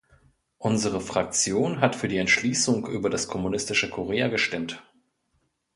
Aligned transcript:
Unsere 0.57 0.99
Fraktion 0.99 1.79
hat 1.79 1.95
für 1.95 2.07
die 2.07 2.17
Entschließung 2.17 2.87
über 2.87 3.11
das 3.11 3.27
kommunistische 3.27 3.87
Korea 3.87 4.29
gestimmt. 4.29 4.81